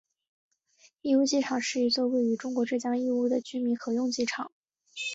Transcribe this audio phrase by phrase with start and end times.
[1.03, 4.51] 义乌机场是一座位于中国浙江义乌的军民合用机场。